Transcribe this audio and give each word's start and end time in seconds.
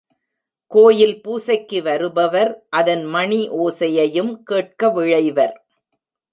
கோயில் 0.67 1.21
பூசைக்கு 1.21 1.83
வருபவர் 1.83 2.65
அதன் 2.69 3.05
மணி 3.05 3.49
ஒலியையும் 3.49 4.43
கேட்க 4.43 4.89
விழைவர். 4.89 5.55